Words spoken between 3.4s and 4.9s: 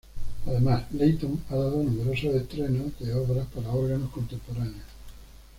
para órgano contemporáneos.